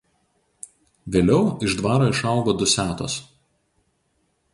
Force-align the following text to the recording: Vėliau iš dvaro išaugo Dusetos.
Vėliau 1.15 1.43
iš 1.67 1.75
dvaro 1.81 2.07
išaugo 2.13 2.55
Dusetos. 2.63 3.19